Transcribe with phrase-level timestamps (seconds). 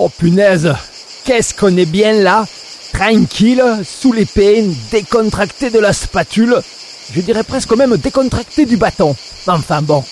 [0.00, 0.72] Oh punaise,
[1.24, 2.46] qu'est-ce qu'on est bien là,
[2.92, 4.28] tranquille, sous les
[4.92, 6.62] décontracté de la spatule,
[7.12, 9.16] je dirais presque même décontracté du bâton.
[9.48, 10.04] Enfin bon.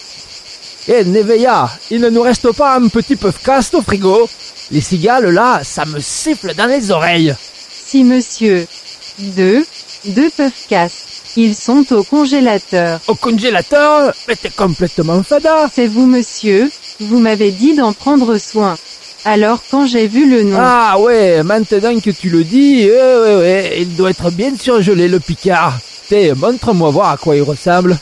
[0.88, 4.28] Eh Neveya, il ne nous reste pas un petit peu caste au frigo
[4.72, 7.36] Les cigales là, ça me siffle dans les oreilles.
[7.70, 8.66] Si monsieur.
[9.20, 9.64] Deux,
[10.04, 11.04] deux peuvent casse.
[11.36, 12.98] Ils sont au congélateur.
[13.06, 14.12] Au congélateur?
[14.26, 18.76] Mais t'es complètement fada C'est vous monsieur, vous m'avez dit d'en prendre soin.
[19.28, 23.76] Alors quand j'ai vu le nom, Ah ouais, maintenant que tu le dis, ouais, ouais,
[23.80, 25.78] il doit être bien surgelé le Picard.
[26.08, 27.98] T'es, montre-moi voir à quoi il ressemble.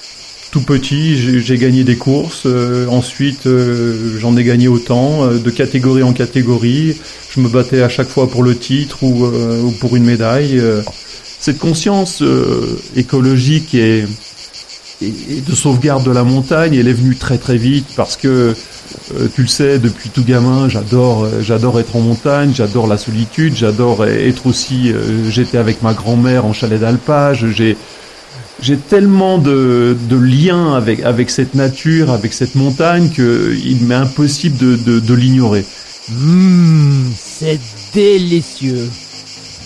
[0.51, 2.42] Tout petit, j'ai gagné des courses.
[2.45, 6.95] euh, ensuite, euh, j'en ai gagné autant, euh, de catégorie en catégorie.
[7.34, 10.59] Je me battais à chaque fois pour le titre ou, euh, ou pour une médaille.
[10.60, 10.82] euh.
[11.41, 14.04] Cette conscience euh, écologique et,
[15.02, 18.54] et, et de sauvegarde de la montagne, elle est venue très très vite parce que
[19.12, 22.96] euh, tu le sais, depuis tout gamin, j'adore, euh, j'adore être en montagne, j'adore la
[22.96, 24.90] solitude, j'adore être aussi.
[24.92, 27.46] euh, J'étais avec ma grand-mère en chalet d'alpage.
[27.51, 27.76] J'ai
[28.62, 34.56] j'ai tellement de, de liens avec, avec cette nature, avec cette montagne, qu'il m'est impossible
[34.56, 35.66] de, de, l'ignorer.
[36.09, 37.60] Mmm, c'est
[37.92, 38.88] délicieux.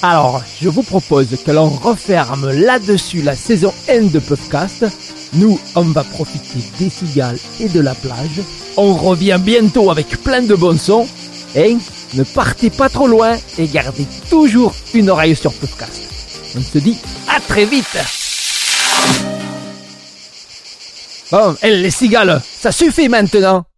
[0.02, 4.86] Alors, je vous propose que l'on referme là-dessus la saison N de Puffcast.
[5.34, 8.40] Nous, on va profiter des cigales et de la plage.
[8.76, 11.06] On revient bientôt avec plein de bons sons.
[11.54, 11.76] Et
[12.14, 16.02] ne partez pas trop loin et gardez toujours une oreille sur Puffcast.
[16.56, 16.96] On se dit
[17.28, 17.98] à très vite
[21.30, 23.68] Bon, et les cigales, ça suffit maintenant